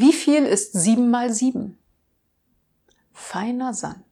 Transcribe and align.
Wie 0.00 0.12
viel 0.12 0.44
ist 0.44 0.74
sieben 0.74 1.10
mal 1.10 1.34
sieben? 1.34 1.76
Feiner 3.12 3.74
Sand. 3.74 4.04